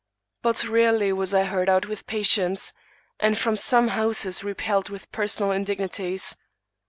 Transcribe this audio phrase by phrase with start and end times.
[0.41, 2.73] But rarely was I heard out with patience;
[3.19, 6.35] and from some houses repelled with personal indignities.